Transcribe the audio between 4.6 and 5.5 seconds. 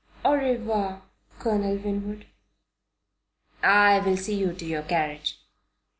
your carriage."